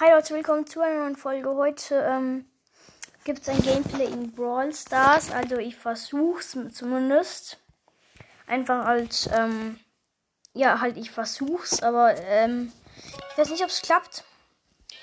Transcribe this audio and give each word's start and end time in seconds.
Hi 0.00 0.10
Leute, 0.10 0.34
willkommen 0.34 0.66
zu 0.66 0.80
einer 0.80 1.02
neuen 1.04 1.14
Folge. 1.14 1.54
Heute 1.54 2.04
ähm, 2.04 2.46
gibt 3.22 3.42
es 3.42 3.48
ein 3.48 3.62
Gameplay 3.62 4.06
in 4.06 4.32
Brawl 4.32 4.74
Stars. 4.74 5.30
Also 5.30 5.58
ich 5.58 5.76
versuch's 5.76 6.58
zumindest. 6.72 7.60
Einfach 8.48 8.86
als, 8.86 9.30
ähm, 9.32 9.78
ja, 10.52 10.80
halt 10.80 10.96
ich 10.96 11.12
versuch's, 11.12 11.80
aber 11.80 12.16
ähm, 12.16 12.72
ich 13.30 13.38
weiß 13.38 13.50
nicht, 13.50 13.62
ob 13.62 13.68
es 13.68 13.82
klappt. 13.82 14.24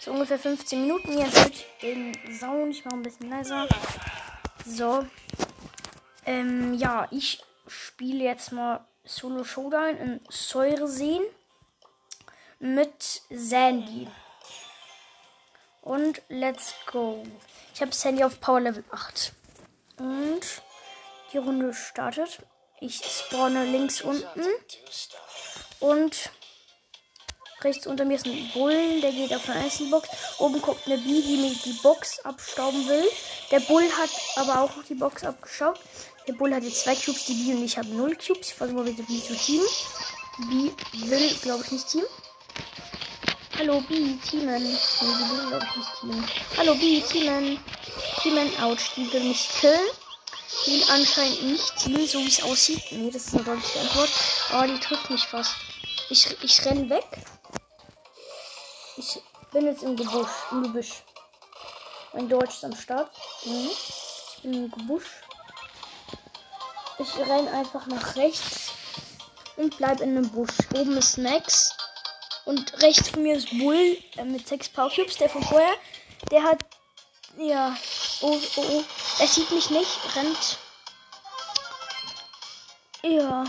So 0.02 0.12
ungefähr 0.12 0.38
15 0.38 0.82
Minuten. 0.82 1.18
Jetzt 1.18 1.38
wird 1.38 1.66
den 1.82 2.14
Sound. 2.38 2.76
Ich 2.76 2.84
mache 2.84 2.96
ein 2.96 3.04
bisschen 3.04 3.30
leiser. 3.30 3.70
So. 4.66 5.08
Ähm, 6.26 6.74
ja, 6.74 7.08
ich 7.12 7.42
spiele 7.66 8.26
jetzt 8.26 8.52
mal 8.52 8.86
Solo 9.06 9.46
Showdown 9.46 9.96
in 9.96 10.20
Säureseen 10.28 11.24
mit 12.60 13.22
Sandy. 13.30 14.10
Und 15.82 16.22
let's 16.30 16.74
go. 16.86 17.24
Ich 17.74 17.82
habe 17.82 17.92
das 17.92 18.04
Handy 18.06 18.24
auf 18.24 18.40
Power 18.40 18.62
Level 18.62 18.84
8. 18.92 19.34
Und 19.98 20.42
die 21.34 21.38
Runde 21.38 21.74
startet. 21.74 22.40
Ich 22.80 23.02
spawne 23.04 23.66
links 23.66 24.02
unten. 24.02 24.46
Und 25.80 26.32
rechts 27.62 27.88
unter 27.88 28.06
mir 28.06 28.16
ist 28.16 28.26
ein 28.26 28.52
Bull, 28.54 29.02
der 29.02 29.12
geht 29.12 29.34
auf 29.34 29.48
eine 29.50 29.62
Einzelbox. 29.62 30.10
Oben 30.40 30.62
kommt 30.62 30.86
eine 30.86 30.98
Bee, 30.98 31.22
die 31.22 31.38
mir 31.38 31.54
die 31.64 31.80
Box 31.82 32.20
abstauben 32.26 32.88
will. 32.88 33.06
Der 33.50 33.60
Bull 33.62 33.84
hat 33.84 34.10
aber 34.36 34.62
auch 34.62 34.72
die 34.88 34.96
Box 34.96 35.24
abgestaubt. 35.24 35.80
Der 36.28 36.34
Bull 36.34 36.54
hat 36.54 36.64
jetzt 36.64 36.84
zwei 36.84 36.96
Cubes, 36.96 37.26
die 37.26 37.34
Bee 37.34 37.54
und 37.54 37.64
ich 37.64 37.78
habe 37.78 37.90
null 37.90 38.16
Cubes. 38.16 38.50
Ich 38.50 38.54
versuche 38.54 38.78
mal 38.78 38.86
wieder 38.86 39.04
Bee 39.04 39.22
zu 39.22 39.36
teamen. 39.36 39.66
Bee 40.50 41.10
will, 41.10 41.36
glaube 41.42 41.64
ich, 41.66 41.72
nicht 41.72 41.88
teamen. 41.88 42.08
Hallo 43.62 43.80
B, 43.82 44.18
Teamen. 44.28 44.64
Nee, 44.64 44.76
die 45.02 45.06
will, 45.06 45.48
glaube 45.50 45.68
ich, 45.70 45.76
nicht 45.76 46.00
teamen. 46.00 46.28
Hallo 46.58 46.74
B, 46.74 47.00
Teamen. 47.02 47.60
Teamen, 48.20 48.50
ouch. 48.64 48.96
Die 48.96 49.14
will 49.14 49.24
mich 49.24 49.50
killen. 49.50 49.88
Die 50.66 50.72
will 50.72 50.84
anscheinend 50.90 51.44
nicht 51.44 51.78
teamen, 51.78 52.08
so 52.08 52.18
wie 52.18 52.28
es 52.28 52.42
aussieht. 52.42 52.82
Nee, 52.90 53.12
das 53.12 53.28
ist 53.28 53.36
eine 53.36 53.44
deutliche 53.44 53.82
Antwort. 53.82 54.10
Oh, 54.56 54.64
die 54.66 54.80
trifft 54.80 55.12
mich 55.12 55.28
fast. 55.28 55.54
Ich, 56.10 56.36
ich 56.42 56.66
renn 56.66 56.90
weg. 56.90 57.06
Ich 58.98 59.22
bin 59.52 59.68
jetzt 59.68 59.84
im 59.84 59.96
Gebüsch. 59.96 60.32
Im 60.50 60.64
Gebüsch. 60.64 61.04
Mein 62.14 62.30
Deutsch 62.30 62.56
ist 62.56 62.66
am 62.66 62.76
Start. 62.76 63.12
Mhm. 63.46 63.70
Ich 63.70 64.42
bin 64.42 64.54
im 64.56 64.72
Gebüsch. 64.72 65.22
Ich 66.98 67.16
renn 67.16 67.48
einfach 67.48 67.86
nach 67.86 68.16
rechts 68.16 68.72
und 69.56 69.78
bleib 69.78 70.02
in 70.02 70.18
einem 70.18 70.32
Busch. 70.32 70.50
Oben 70.74 70.98
ist 70.98 71.20
Max. 71.20 71.76
Und 72.46 72.82
rechts 72.82 73.10
von 73.10 73.24
mir 73.24 73.36
ist 73.36 73.50
Bull 73.58 73.98
äh, 74.18 74.24
mit 74.24 74.48
sechs 74.48 74.70
Power 74.70 74.90
Cubes, 74.90 75.18
der 75.18 75.30
von 75.30 75.44
vorher. 75.44 75.76
Der 76.32 76.44
hat. 76.44 76.66
Ja. 77.38 77.76
Oh, 78.22 78.38
oh, 78.56 78.66
oh. 78.70 78.84
Er 79.20 79.28
sieht 79.28 79.52
mich 79.52 79.70
nicht, 79.70 80.00
rennt. 80.16 80.58
Ja. 83.04 83.46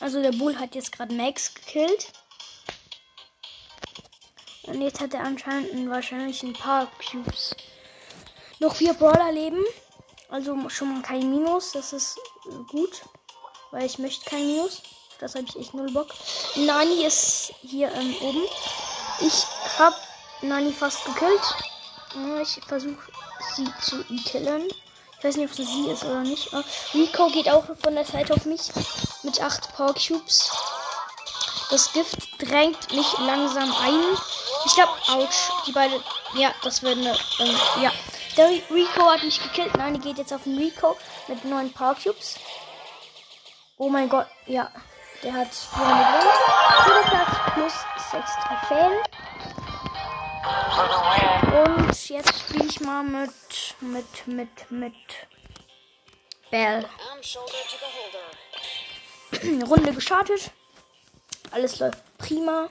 Also 0.00 0.20
der 0.20 0.32
Bull 0.32 0.58
hat 0.58 0.74
jetzt 0.74 0.92
gerade 0.92 1.14
Max 1.14 1.54
gekillt. 1.54 2.12
Und 4.64 4.80
jetzt 4.80 5.00
hat 5.00 5.14
er 5.14 5.20
anscheinend 5.20 5.90
wahrscheinlich 5.90 6.42
ein 6.42 6.54
paar 6.54 6.90
Cubes. 7.10 7.54
Noch 8.60 8.74
vier 8.74 8.94
Brawler 8.94 9.32
leben. 9.32 9.62
Also 10.28 10.68
schon 10.70 10.94
mal 10.94 11.02
kein 11.02 11.30
Minus. 11.30 11.72
Das 11.72 11.92
ist 11.92 12.18
gut. 12.70 13.02
Weil 13.70 13.84
ich 13.84 13.98
möchte 13.98 14.28
kein 14.28 14.46
Minus. 14.46 14.82
Das 15.18 15.34
habe 15.34 15.44
ich 15.48 15.56
echt 15.56 15.74
null 15.74 15.90
Bock. 15.92 16.08
Nani 16.56 17.04
ist 17.04 17.52
hier 17.62 17.90
ähm, 17.92 18.14
oben. 18.20 18.42
Ich 19.20 19.44
habe 19.78 19.96
Nani 20.42 20.72
fast 20.72 21.04
gekillt. 21.04 21.54
Ich 22.42 22.64
versuche 22.66 23.02
sie 23.54 23.68
zu 23.80 24.04
killen. 24.24 24.68
Ich 25.18 25.24
weiß 25.24 25.36
nicht, 25.36 25.50
ob 25.50 25.58
es 25.58 25.66
sie 25.66 25.88
ist 25.90 26.04
oder 26.04 26.20
nicht. 26.20 26.52
Oh, 26.52 26.62
Rico 26.92 27.28
geht 27.28 27.48
auch 27.48 27.64
von 27.82 27.94
der 27.94 28.04
Seite 28.04 28.34
auf 28.34 28.44
mich 28.44 28.60
mit 29.22 29.40
8 29.40 29.74
Power 29.74 29.94
Cubes. 29.94 30.50
Das 31.70 31.92
Gift 31.92 32.18
drängt 32.38 32.92
mich 32.92 33.18
langsam 33.18 33.74
ein. 33.82 34.00
Ich 34.66 34.74
glaube, 34.74 34.92
ouch. 35.08 35.64
Die 35.66 35.72
beiden. 35.72 36.02
Ja, 36.34 36.52
das 36.62 36.82
wird 36.82 36.98
eine. 36.98 37.16
Ähm, 37.38 37.56
ja. 37.80 37.92
Der 38.36 38.48
Rico 38.70 39.10
hat 39.10 39.22
mich 39.22 39.40
gekillt. 39.42 39.72
Die 39.74 39.98
geht 40.00 40.18
jetzt 40.18 40.32
auf 40.32 40.42
den 40.42 40.58
Rico 40.58 40.96
mit 41.28 41.44
9 41.44 41.72
Power 41.72 41.94
Cubes. 41.94 42.36
Oh 43.78 43.88
mein 43.88 44.08
Gott, 44.08 44.26
ja. 44.46 44.70
Der 45.24 45.32
hat 45.32 45.48
die 45.50 45.78
Runde 45.80 46.04
gewonnen. 46.04 47.08
Platz 47.08 47.34
plus 47.54 47.72
6 48.10 48.30
Trophäen. 48.44 48.92
Und 51.64 52.08
jetzt 52.10 52.40
spiele 52.40 52.66
ich 52.66 52.80
mal 52.80 53.02
mit, 53.02 53.32
mit, 53.80 54.26
mit, 54.26 54.70
mit 54.70 54.94
Bell. 56.50 56.86
Runde 59.66 59.94
gestartet. 59.94 60.50
Alles 61.52 61.78
läuft 61.78 62.02
prima. 62.18 62.68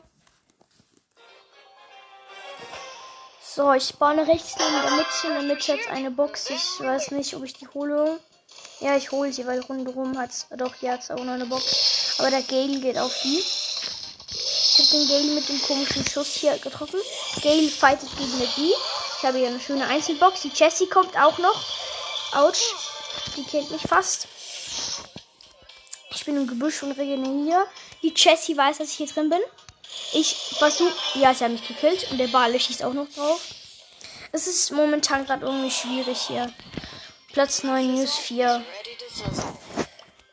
So, 3.41 3.73
ich 3.73 3.87
spawne 3.87 4.27
rechts 4.27 4.55
neben 4.59 4.79
der 4.79 4.91
Mitte. 4.91 5.27
In 5.39 5.47
der 5.47 5.57
hat 5.57 5.91
eine 5.91 6.11
Box. 6.11 6.51
Ich 6.51 6.79
weiß 6.79 7.09
nicht, 7.11 7.35
ob 7.35 7.43
ich 7.43 7.53
die 7.53 7.67
hole. 7.69 8.19
Ja, 8.83 8.97
ich 8.97 9.11
hole 9.11 9.31
sie, 9.31 9.47
weil 9.47 9.61
rundherum 9.61 10.17
hat 10.17 10.31
es. 10.31 10.45
Doch, 10.57 10.75
hier 10.75 10.91
hat 10.91 11.03
es 11.03 11.09
auch 11.09 11.23
noch 11.23 11.31
eine 11.31 11.45
Box. 11.45 12.17
Aber 12.19 12.29
der 12.29 12.41
Gale 12.41 12.81
geht 12.81 12.97
auf 12.97 13.15
die. 13.23 13.37
Ich 13.39 14.77
habe 14.77 14.89
den 14.89 15.07
Gale 15.07 15.35
mit 15.35 15.47
dem 15.47 15.61
komischen 15.61 16.05
Schuss 16.05 16.33
hier 16.33 16.57
getroffen. 16.57 16.99
Gale 17.41 17.69
fightet 17.69 18.09
gegen 18.17 18.33
eine 18.33 18.47
die. 18.57 18.73
Ich 19.17 19.23
habe 19.23 19.37
hier 19.37 19.47
eine 19.47 19.61
schöne 19.61 19.87
Einzelbox. 19.87 20.41
Die 20.41 20.51
Jessie 20.53 20.87
kommt 20.87 21.17
auch 21.17 21.37
noch. 21.37 21.63
Autsch. 22.33 22.73
Die 23.37 23.45
kennt 23.45 23.71
mich 23.71 23.83
fast. 23.83 24.27
Ich 26.11 26.25
bin 26.25 26.35
im 26.35 26.47
Gebüsch 26.47 26.83
und 26.83 26.91
regeneriere. 26.91 27.65
Die 28.01 28.13
Jessie 28.13 28.57
weiß, 28.57 28.79
dass 28.79 28.89
ich 28.89 28.97
hier 28.97 29.07
drin 29.07 29.29
bin. 29.29 29.39
Ich 30.11 30.35
versuche. 30.57 30.93
Ja, 31.13 31.33
sie 31.33 31.45
hat 31.45 31.51
mich 31.53 31.65
gekillt. 31.65 32.11
Und 32.11 32.17
der 32.17 32.27
Ball 32.27 32.59
schießt 32.59 32.83
auch 32.83 32.93
noch 32.93 33.07
drauf. 33.15 33.39
Es 34.33 34.47
ist 34.47 34.71
momentan 34.71 35.25
gerade 35.25 35.45
irgendwie 35.45 35.71
schwierig 35.71 36.17
hier. 36.27 36.51
Platz 37.33 37.63
9, 37.63 37.95
News 37.95 38.15
4. 38.19 38.63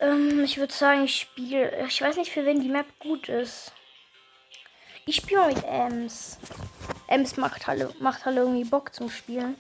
Ähm, 0.00 0.44
ich 0.44 0.58
würde 0.58 0.74
sagen, 0.74 1.04
ich 1.04 1.18
spiele. 1.18 1.86
Ich 1.86 2.02
weiß 2.02 2.16
nicht, 2.16 2.30
für 2.30 2.44
wen 2.44 2.60
die 2.60 2.68
Map 2.68 2.86
gut 2.98 3.30
ist. 3.30 3.72
Ich 5.06 5.16
spiele 5.16 5.46
mit 5.46 5.64
Ems. 5.64 6.36
Ems 7.06 7.38
macht 7.38 7.66
halt, 7.66 7.98
macht 8.02 8.26
halt 8.26 8.36
irgendwie 8.36 8.64
Bock 8.64 8.94
zum 8.94 9.08
Spielen. 9.08 9.56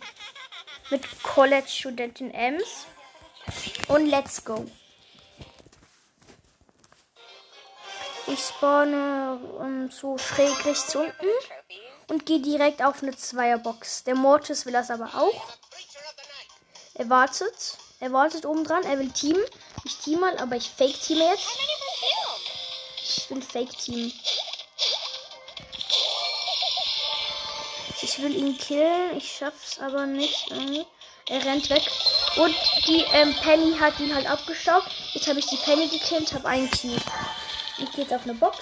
Mit 0.90 1.02
College-Studentin 1.22 2.30
Ems. 2.30 2.86
Und 3.88 4.04
let's 4.04 4.44
go. 4.44 4.70
Ich 8.26 8.40
spawne 8.40 9.40
um, 9.58 9.90
so 9.90 10.18
schräg 10.18 10.66
rechts 10.66 10.94
unten 10.94 11.26
und 12.08 12.26
gehe 12.26 12.40
direkt 12.40 12.82
auf 12.82 13.02
eine 13.02 13.16
Zweierbox. 13.16 14.04
Der 14.04 14.14
Mortis 14.14 14.66
will 14.66 14.74
das 14.74 14.90
aber 14.90 15.14
auch. 15.14 15.56
Er 16.94 17.08
wartet. 17.08 17.78
Er 18.00 18.12
wartet 18.12 18.46
oben 18.46 18.64
dran. 18.64 18.84
Er 18.84 18.98
will 18.98 19.10
teamen. 19.10 19.44
Ich 19.84 19.96
team 19.98 20.20
mal, 20.20 20.36
aber 20.38 20.56
ich 20.56 20.68
fake 20.68 21.00
team 21.00 21.18
jetzt. 21.18 21.46
Ich 23.02 23.30
will 23.30 23.42
fake 23.42 23.76
team. 23.78 24.12
Ich 28.02 28.18
will 28.18 28.34
ihn 28.34 28.58
killen. 28.58 29.16
Ich 29.16 29.36
schaff's 29.36 29.78
aber 29.78 30.06
nicht. 30.06 30.50
Er 31.28 31.44
rennt 31.44 31.70
weg. 31.70 31.82
Und 32.36 32.54
die 32.86 33.04
ähm, 33.12 33.34
Penny 33.42 33.76
hat 33.78 33.98
ihn 34.00 34.14
halt 34.14 34.26
abgestaubt. 34.28 34.90
Jetzt 35.12 35.28
habe 35.28 35.38
ich 35.38 35.46
die 35.46 35.56
Penny 35.56 35.88
gekillt, 35.88 36.32
habe 36.32 36.48
einen 36.48 36.70
Cube. 36.70 37.00
Ich 37.78 37.90
gehe 37.92 38.04
jetzt 38.04 38.12
auf 38.12 38.22
eine 38.22 38.34
Box. 38.34 38.58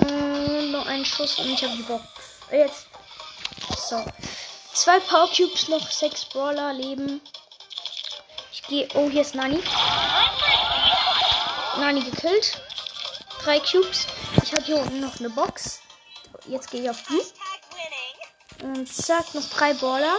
Und 0.00 0.70
noch 0.72 0.86
einen 0.86 1.04
Schuss 1.04 1.38
und 1.38 1.50
ich 1.50 1.62
habe 1.62 1.76
die 1.76 1.82
Box. 1.82 2.04
Jetzt. 2.50 2.86
So. 3.88 4.04
Zwei 4.76 5.00
Power 5.00 5.26
Cubes, 5.34 5.68
noch 5.68 5.90
sechs 5.90 6.26
Brawler 6.26 6.74
leben. 6.74 7.22
Ich 8.52 8.62
gehe. 8.64 8.86
Oh, 8.92 9.08
hier 9.08 9.22
ist 9.22 9.34
Nani. 9.34 9.58
Nani 11.78 12.02
gekillt. 12.02 12.60
Drei 13.42 13.58
Cubes. 13.58 14.06
Ich 14.42 14.52
habe 14.52 14.62
hier 14.64 14.76
unten 14.76 15.00
noch 15.00 15.18
eine 15.18 15.30
Box. 15.30 15.80
Jetzt 16.46 16.70
gehe 16.70 16.82
ich 16.82 16.90
auf 16.90 17.02
die. 17.08 18.64
Und 18.64 18.86
zack, 18.92 19.34
noch 19.34 19.48
drei 19.48 19.72
Brawler. 19.72 20.18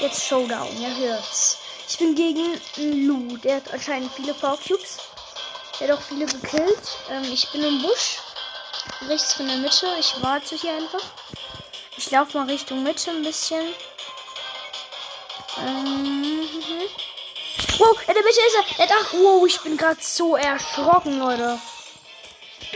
Jetzt 0.00 0.24
Showdown, 0.24 0.80
ihr 0.80 0.96
hört's. 0.96 1.58
Ich 1.86 1.98
bin 1.98 2.14
gegen 2.14 2.58
Lu. 3.06 3.36
Der 3.36 3.56
hat 3.56 3.74
anscheinend 3.74 4.10
viele 4.14 4.32
Power 4.32 4.56
Cubes. 4.56 5.00
Der 5.78 5.88
hat 5.88 5.98
auch 5.98 6.02
viele 6.02 6.24
gekillt. 6.24 6.88
Ähm, 7.10 7.30
ich 7.30 7.46
bin 7.50 7.62
im 7.62 7.82
Busch. 7.82 8.20
Rechts 9.06 9.34
von 9.34 9.46
der 9.46 9.58
Mitte. 9.58 9.86
Ich 10.00 10.14
warte 10.22 10.56
hier 10.56 10.72
einfach. 10.72 11.02
Ich 11.96 12.10
laufe 12.10 12.36
mal 12.36 12.46
Richtung 12.46 12.82
Mitte 12.82 13.10
ein 13.10 13.22
bisschen. 13.22 13.64
Ähm, 15.58 16.80
wow, 17.78 18.08
in 18.08 18.14
der 18.14 18.22
Mitte 18.22 18.40
ist 18.40 18.78
er. 18.78 18.86
Er 18.86 18.98
hat, 18.98 19.12
wow, 19.12 19.46
ich 19.46 19.60
bin 19.60 19.76
gerade 19.76 20.00
so 20.00 20.36
erschrocken, 20.36 21.18
Leute. 21.20 21.58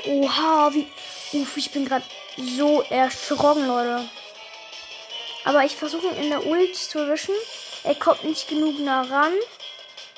Oha, 0.07 0.73
wie. 0.73 0.91
Uff, 1.33 1.57
ich 1.57 1.71
bin 1.73 1.85
gerade 1.85 2.05
so 2.37 2.83
erschrocken, 2.83 3.67
Leute. 3.67 4.09
Aber 5.45 5.65
ich 5.65 5.75
versuche 5.75 6.07
ihn 6.07 6.25
in 6.25 6.31
der 6.31 6.47
Ult 6.47 6.77
zu 6.77 7.01
erwischen. 7.01 7.35
Er 7.83 7.97
kommt 7.97 8.25
nicht 8.25 8.49
genug 8.49 8.79
nah 8.79 9.03
ran. 9.03 9.33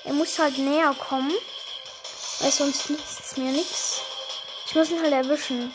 Er 0.05 0.13
muss 0.13 0.39
halt 0.39 0.59
näher 0.59 0.95
kommen. 0.95 1.33
Weil 2.41 2.53
sonst 2.53 2.91
nützt 2.91 3.21
es 3.21 3.37
mir 3.37 3.53
nichts. 3.53 4.01
Ich 4.67 4.75
muss 4.75 4.91
ihn 4.91 5.03
halt 5.03 5.13
erwischen. 5.13 5.75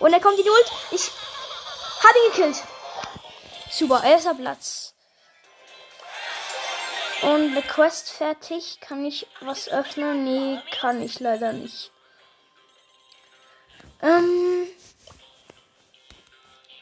Und 0.00 0.12
er 0.12 0.20
kommt 0.20 0.38
in 0.38 0.44
die 0.44 0.50
Ult. 0.50 0.72
Ich 0.90 1.10
habe 2.04 2.18
ihn 2.18 2.32
gekillt. 2.32 2.62
Super, 3.70 4.04
erster 4.04 4.34
Platz. 4.34 4.94
Und 7.22 7.52
eine 7.52 7.62
Quest 7.62 8.10
fertig. 8.10 8.78
Kann 8.80 9.04
ich 9.04 9.26
was 9.40 9.68
öffnen? 9.68 10.24
Nee, 10.24 10.60
kann 10.70 11.02
ich 11.02 11.20
leider 11.20 11.52
nicht. 11.52 11.90
Ähm. 14.02 14.66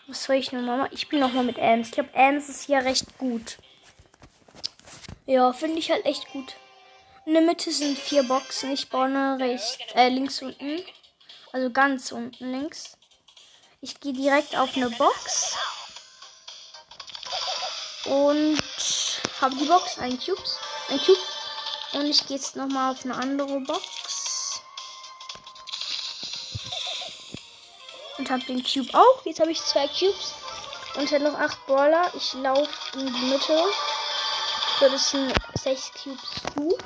Was 0.08 0.24
soll 0.24 0.36
ich 0.36 0.52
nun 0.52 0.66
mal 0.66 0.78
machen? 0.78 0.92
Ich 0.92 1.02
spiele 1.02 1.22
nochmal 1.22 1.44
mit 1.44 1.58
Ems. 1.58 1.88
Ich 1.88 1.94
glaube, 1.94 2.10
Ems 2.12 2.48
ist 2.48 2.64
hier 2.64 2.84
recht 2.84 3.18
gut. 3.18 3.58
Ja, 5.26 5.52
finde 5.52 5.78
ich 5.78 5.90
halt 5.90 6.04
echt 6.04 6.30
gut. 6.32 6.56
In 7.24 7.34
der 7.34 7.42
Mitte 7.42 7.70
sind 7.70 7.96
vier 7.96 8.24
Boxen. 8.24 8.72
Ich 8.72 8.90
baue 8.90 9.38
rechts, 9.38 9.78
äh, 9.94 10.08
links 10.08 10.42
unten. 10.42 10.82
Also 11.52 11.70
ganz 11.70 12.10
unten 12.10 12.50
links. 12.50 12.98
Ich 13.84 13.98
gehe 13.98 14.12
direkt 14.12 14.56
auf 14.56 14.76
eine 14.76 14.90
Box. 14.90 15.56
Und 18.04 18.62
habe 19.40 19.56
die 19.56 19.64
Box. 19.64 19.98
Ein 19.98 20.20
Cube. 20.20 20.40
Ein 20.88 21.00
Cube. 21.00 21.18
Und 21.94 22.06
ich 22.06 22.24
gehe 22.24 22.36
jetzt 22.36 22.54
nochmal 22.54 22.92
auf 22.92 23.04
eine 23.04 23.16
andere 23.16 23.58
Box. 23.58 24.62
Und 28.18 28.30
habe 28.30 28.44
den 28.44 28.62
Cube 28.62 28.94
auch. 28.94 29.26
Jetzt 29.26 29.40
habe 29.40 29.50
ich 29.50 29.60
zwei 29.60 29.88
Cubes. 29.88 30.32
Und 30.94 31.10
halt 31.10 31.24
noch 31.24 31.34
acht 31.34 31.66
Brawler. 31.66 32.08
Ich 32.14 32.34
laufe 32.34 32.70
in 32.94 33.12
die 33.12 33.20
Mitte. 33.32 33.64
Das 34.78 34.92
ist 34.92 35.14
ein 35.14 35.32
6 35.60 35.90
Cubes 36.04 36.30
Cube. 36.54 36.84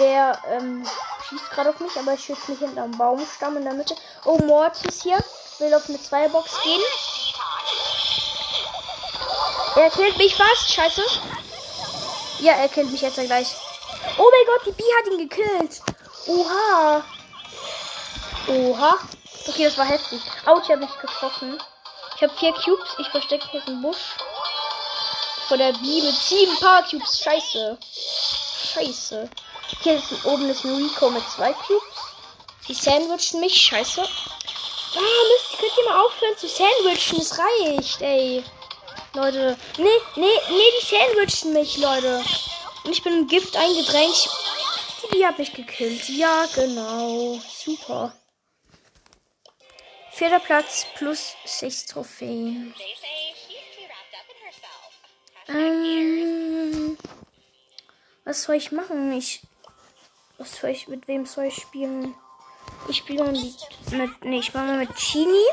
Der 0.00 0.42
ähm, 0.48 0.84
schießt 1.28 1.50
gerade 1.50 1.70
auf 1.70 1.80
mich, 1.80 1.96
aber 1.96 2.14
ich 2.14 2.24
schütze 2.24 2.50
mich 2.50 2.60
hinter 2.60 2.82
einem 2.82 2.96
Baumstamm 2.96 3.56
in 3.56 3.64
der 3.64 3.74
Mitte. 3.74 3.94
Oh, 4.24 4.38
Mortis 4.38 5.02
hier. 5.02 5.22
Will 5.58 5.74
auf 5.74 5.88
eine 5.88 6.00
Zweierbox 6.00 6.50
gehen. 6.62 6.80
Er 9.76 9.90
killt 9.90 10.16
mich 10.16 10.34
fast. 10.34 10.72
Scheiße. 10.72 11.02
Ja, 12.40 12.52
er 12.54 12.68
killt 12.68 12.90
mich 12.90 13.00
jetzt 13.00 13.16
gleich. 13.16 13.48
Oh 14.16 14.30
mein 14.30 14.46
Gott, 14.46 14.66
die 14.66 14.72
B 14.72 14.82
hat 14.98 15.12
ihn 15.12 15.28
gekillt. 15.28 15.82
Oha. 16.26 17.04
Oha. 18.48 18.98
Okay, 19.48 19.64
das 19.64 19.76
war 19.76 19.86
heftig. 19.86 20.20
Autsch, 20.46 20.64
ich 20.64 20.70
habe 20.70 20.84
mich 20.84 20.98
getroffen. 21.00 21.60
Ich 22.16 22.22
habe 22.22 22.34
vier 22.34 22.52
Cubes. 22.52 22.94
Ich 22.98 23.08
verstecke 23.08 23.48
mich 23.52 23.66
im 23.66 23.82
Busch. 23.82 24.16
Vor 25.48 25.56
der 25.56 25.72
B 25.72 26.02
mit 26.02 26.14
sieben 26.14 26.56
Power 26.58 26.82
Cubes. 26.88 27.20
Scheiße. 27.20 27.78
Scheiße. 28.74 29.28
Hier 29.82 29.96
ist 29.96 30.24
oben 30.24 30.48
ist 30.48 30.64
ein 30.64 30.74
Rico 30.74 31.10
mit 31.10 31.22
zwei 31.28 31.52
Cubes. 31.52 31.82
Die 32.66 32.74
sandwichen 32.74 33.40
mich. 33.40 33.54
Scheiße. 33.54 34.00
Ah, 34.00 35.00
Mist, 35.00 35.58
könnt 35.58 35.72
ihr 35.78 35.90
mal 35.90 36.04
aufhören 36.04 36.36
zu 36.36 36.48
sandwichen? 36.48 37.20
Es 37.20 37.38
reicht, 37.38 38.00
ey. 38.00 38.44
Leute. 39.14 39.56
Nee, 39.76 39.84
nee, 40.16 40.26
nee, 40.48 40.72
die 40.80 40.86
sandwichen 40.86 41.52
mich, 41.52 41.76
Leute. 41.76 42.22
Und 42.84 42.92
ich 42.92 43.02
bin 43.02 43.12
im 43.14 43.26
Gift 43.28 43.56
eingedrängt. 43.56 44.28
Die, 45.02 45.16
die 45.16 45.26
hat 45.26 45.38
mich 45.38 45.52
gekillt. 45.52 46.08
Ja, 46.08 46.46
genau. 46.54 47.40
Super. 47.64 48.12
Vierter 50.12 50.40
Platz 50.40 50.86
plus 50.96 51.34
sechs 51.44 51.86
Trophäen. 51.86 52.74
Ähm, 55.48 56.98
was 58.24 58.42
soll 58.42 58.56
ich 58.56 58.72
machen? 58.72 59.12
Ich. 59.16 59.42
Was 60.38 60.60
soll 60.60 60.70
ich. 60.70 60.88
Mit 60.88 61.06
wem 61.08 61.26
soll 61.26 61.46
ich 61.46 61.56
spielen? 61.56 62.14
Ich 62.88 62.98
spiele 62.98 63.30
mit. 63.32 64.24
Nee, 64.24 64.38
ich 64.38 64.54
mache 64.54 64.72
mit 64.74 64.94
Chini 64.94 65.44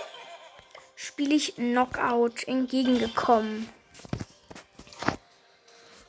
spiele 0.96 1.36
ich 1.36 1.56
Knockout 1.56 2.48
entgegengekommen. 2.48 3.70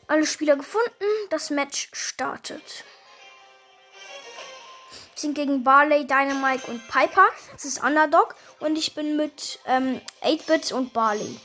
Alle 0.08 0.26
Spieler 0.26 0.56
gefunden, 0.56 1.05
das 1.31 1.50
Match 1.50 1.90
startet. 1.93 2.84
Wir 5.14 5.20
sind 5.20 5.34
gegen 5.34 5.64
Barley, 5.64 6.06
Dynamite 6.06 6.70
und 6.70 6.87
Piper. 6.88 7.26
Das 7.52 7.64
ist 7.64 7.82
Underdog. 7.82 8.37
Und 8.61 8.76
ich 8.76 8.94
bin 8.94 9.17
mit 9.17 9.58
ähm, 9.67 10.00
8-Bits 10.23 10.73
und 10.73 10.93
Barley. 10.93 11.40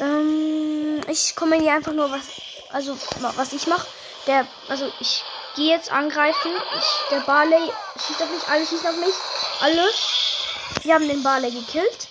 Ähm, 0.00 1.00
ich 1.08 1.34
kommentiere 1.36 1.76
einfach 1.76 1.92
nur 1.92 2.10
was. 2.10 2.28
Also, 2.74 2.98
was 3.36 3.52
ich 3.52 3.68
mache. 3.68 3.86
Der, 4.26 4.46
also 4.68 4.90
ich 4.98 5.22
gehe 5.54 5.76
jetzt 5.76 5.92
angreifen. 5.92 6.50
Ich, 6.76 7.10
der 7.10 7.20
Barley 7.20 7.70
schießt 8.04 8.20
auf 8.20 8.30
mich, 8.30 8.48
alle 8.48 8.66
schießen 8.66 8.86
auf 8.88 8.96
mich. 8.96 9.14
Alle. 9.60 9.88
Wir 10.82 10.94
haben 10.94 11.06
den 11.06 11.22
Barley 11.22 11.52
gekillt. 11.52 12.08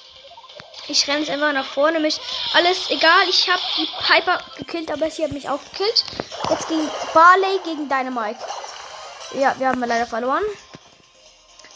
Ich 0.88 1.06
renne 1.06 1.20
jetzt 1.20 1.32
einfach 1.32 1.52
nach 1.52 1.66
vorne. 1.66 2.00
Mich 2.00 2.18
alles 2.54 2.90
egal. 2.90 3.28
Ich 3.30 3.50
habe 3.50 3.62
die 3.78 3.90
Piper 4.08 4.40
gekillt, 4.58 4.90
aber 4.90 5.12
sie 5.12 5.26
hat 5.26 5.34
mich 5.34 5.50
auch 5.50 5.60
gekillt. 5.72 6.06
Jetzt 6.50 6.70
gegen 6.70 6.90
Barley 7.14 7.60
gegen 7.66 7.90
Dynamite. 7.90 8.40
Ja, 9.34 9.56
wir 9.60 9.68
haben 9.68 9.84
leider 9.84 10.06
verloren. 10.06 10.44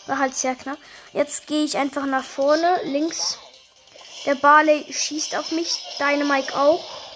War 0.06 0.18
halt 0.18 0.34
sehr 0.34 0.56
knapp. 0.56 0.78
Jetzt 1.12 1.46
gehe 1.48 1.66
ich 1.66 1.76
einfach 1.76 2.06
nach 2.06 2.24
vorne. 2.24 2.80
Links. 2.84 3.38
Der 4.26 4.36
Barley 4.36 4.86
schießt 4.90 5.36
auf 5.36 5.52
mich. 5.52 5.78
Dynamite 6.00 6.58
auch. 6.58 7.07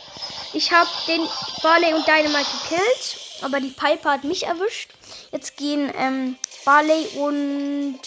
Ich 0.53 0.71
habe 0.71 0.89
den 1.07 1.27
Barley 1.61 1.93
und 1.93 2.07
Dynamite 2.07 2.49
gekillt. 2.63 3.17
Aber 3.41 3.59
die 3.59 3.69
Piper 3.69 4.11
hat 4.11 4.23
mich 4.23 4.43
erwischt. 4.43 4.91
Jetzt 5.31 5.57
gehen 5.57 5.91
ähm, 5.97 6.37
Barley 6.63 7.07
und 7.15 7.99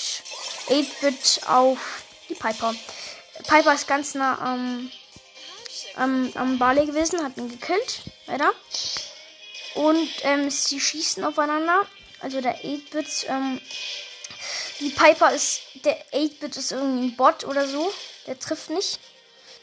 8-Bit 0.69 1.41
auf 1.49 2.05
die 2.29 2.35
Piper. 2.35 2.75
Piper 3.49 3.75
ist 3.75 3.89
ganz 3.89 4.15
nah 4.15 4.39
am, 4.39 4.91
am, 5.97 6.33
am 6.35 6.59
Barley 6.59 6.87
gewesen, 6.87 7.23
hat 7.23 7.37
ihn 7.37 7.49
gekillt. 7.49 8.03
Weiter. 8.27 8.53
Und 9.75 10.09
ähm, 10.23 10.51
sie 10.51 10.81
schießen 10.81 11.25
aufeinander. 11.25 11.83
Also 12.21 12.41
der 12.41 12.63
8-Bit. 12.63 13.27
Ähm, 13.29 13.61
die 14.81 14.91
Piper 14.91 15.33
ist. 15.33 15.63
Der 15.85 15.99
8-Bit 16.13 16.57
ist 16.57 16.73
irgendwie 16.73 17.09
ein 17.09 17.17
Bot 17.17 17.45
oder 17.45 17.67
so. 17.67 17.93
Der 18.27 18.39
trifft 18.39 18.71
nicht. 18.71 19.01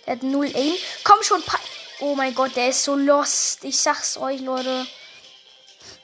Der 0.05 0.15
hat 0.15 0.23
null 0.23 0.51
Aim. 0.53 0.75
Komm 1.03 1.23
schon, 1.23 1.41
Pi 1.41 1.57
Oh 2.03 2.15
mein 2.15 2.33
Gott, 2.33 2.55
der 2.55 2.69
ist 2.69 2.83
so 2.83 2.95
lost. 2.95 3.63
Ich 3.63 3.77
sag's 3.77 4.17
euch, 4.17 4.41
Leute. 4.41 4.87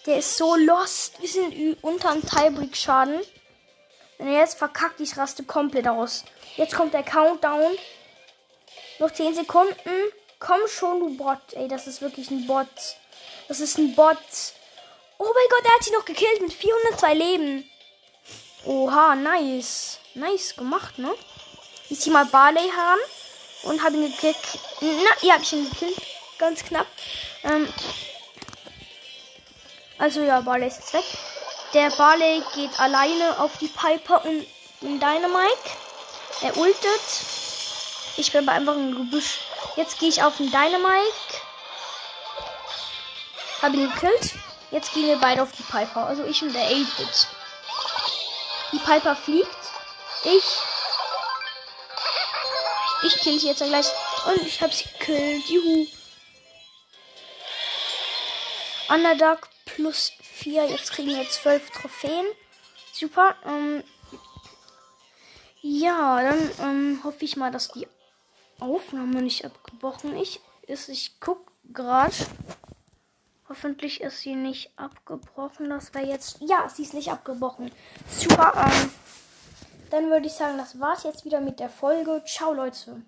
Der 0.05 0.19
ist 0.19 0.37
so 0.37 0.55
lost. 0.55 1.19
Wir 1.19 1.27
sind 1.27 1.83
unterm 1.83 2.21
Tiebreak-Schaden. 2.21 3.19
Wenn 4.19 4.27
er 4.27 4.41
jetzt 4.41 4.59
verkackt, 4.59 4.99
ich 4.99 5.17
raste 5.17 5.43
komplett 5.43 5.87
aus. 5.87 6.23
Jetzt 6.55 6.75
kommt 6.75 6.93
der 6.93 7.01
Countdown. 7.01 7.75
Noch 8.99 9.09
10 9.09 9.33
Sekunden. 9.33 9.73
Komm 10.37 10.59
schon, 10.67 10.99
du 10.99 11.17
Bot. 11.17 11.39
Ey, 11.53 11.67
das 11.67 11.87
ist 11.87 12.03
wirklich 12.03 12.29
ein 12.29 12.45
Bot. 12.45 12.67
Das 13.47 13.59
ist 13.59 13.79
ein 13.79 13.95
Bot. 13.95 14.17
Oh 15.17 15.23
mein 15.23 15.49
Gott, 15.49 15.65
er 15.65 15.73
hat 15.73 15.83
sie 15.83 15.93
noch 15.93 16.05
gekillt 16.05 16.41
mit 16.41 16.53
402 16.53 17.13
Leben. 17.15 17.69
Oha, 18.65 19.15
nice. 19.15 19.97
Nice 20.13 20.55
gemacht, 20.55 20.99
ne? 20.99 21.11
Ich 21.89 22.01
zieh 22.01 22.11
mal 22.11 22.25
Barley 22.25 22.69
heran 22.69 22.99
und 23.63 23.83
habe 23.83 23.97
ihn 23.97 24.11
gekillt. 24.11 24.37
Na, 24.81 25.09
ja, 25.21 25.35
hab 25.35 25.41
ich 25.41 25.53
ihn 25.53 25.69
gekillt. 25.69 25.97
Ganz 26.37 26.63
knapp. 26.63 26.87
Ähm, 27.43 27.71
also 29.97 30.21
ja, 30.21 30.41
Barley 30.41 30.67
ist 30.67 30.93
weg. 30.93 31.05
Der 31.73 31.89
Barley 31.91 32.43
geht 32.53 32.79
alleine 32.79 33.39
auf 33.39 33.57
die 33.57 33.67
Piper 33.67 34.23
und 34.25 34.45
den 34.81 34.99
Dynamite. 34.99 35.69
Er 36.41 36.55
ultet. 36.57 37.01
Ich 38.15 38.31
bin 38.31 38.47
aber 38.47 38.57
einfach 38.57 38.75
im 38.75 38.95
Gebüsch. 38.95 39.39
Jetzt 39.75 39.99
gehe 39.99 40.09
ich 40.09 40.23
auf 40.23 40.37
den 40.37 40.51
Dynamite. 40.51 41.41
Habe 43.61 43.75
ihn 43.75 43.91
gekillt. 43.91 44.33
Jetzt 44.69 44.93
gehen 44.93 45.07
wir 45.07 45.17
beide 45.17 45.41
auf 45.41 45.51
die 45.51 45.63
Piper. 45.63 46.05
Also 46.05 46.23
ich 46.25 46.41
und 46.43 46.53
der 46.53 46.69
8-Bit. 46.69 47.27
Die 48.73 48.79
Piper 48.79 49.15
fliegt. 49.15 49.47
Ich. 50.23 50.43
Ich 53.03 53.17
kill 53.17 53.39
sie 53.39 53.47
jetzt 53.47 53.63
gleich. 53.63 53.87
Und 54.25 54.41
ich 54.45 54.61
habe 54.61 54.73
sie 54.73 54.85
gekillt. 54.85 55.45
Juhu. 55.49 55.87
Underdog 58.89 59.49
plus 59.65 60.11
4. 60.21 60.65
Jetzt 60.69 60.91
kriegen 60.91 61.09
wir 61.09 61.29
12 61.29 61.69
Trophäen. 61.71 62.25
Super. 62.93 63.35
Ähm, 63.45 63.83
ja, 65.61 66.21
dann 66.21 66.51
ähm, 66.61 67.01
hoffe 67.03 67.25
ich 67.25 67.37
mal, 67.37 67.51
dass 67.51 67.69
die 67.69 67.87
Aufnahme 68.59 69.21
nicht 69.21 69.45
abgebrochen 69.45 70.15
ist. 70.15 70.89
Ich 70.89 71.19
guck 71.19 71.51
gerade. 71.65 72.15
Hoffentlich 73.49 74.01
ist 74.01 74.21
sie 74.21 74.35
nicht 74.35 74.71
abgebrochen. 74.77 75.69
Das 75.69 75.93
wäre 75.93 76.07
jetzt. 76.07 76.37
Ja, 76.41 76.67
sie 76.67 76.83
ist 76.83 76.93
nicht 76.93 77.11
abgebrochen. 77.11 77.71
Super. 78.09 78.53
Ähm, 78.55 78.91
dann 79.89 80.09
würde 80.09 80.27
ich 80.27 80.33
sagen, 80.33 80.57
das 80.57 80.79
war's 80.79 81.03
jetzt 81.03 81.25
wieder 81.25 81.41
mit 81.41 81.59
der 81.59 81.69
Folge. 81.69 82.21
Ciao, 82.25 82.53
Leute. 82.53 83.01